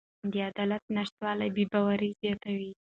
[0.31, 2.71] د عدالت نشتوالی بې باوري زیاتوي